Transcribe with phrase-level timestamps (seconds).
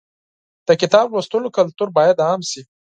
[0.67, 2.61] د کتاب لوستلو کلتور باید عام شي.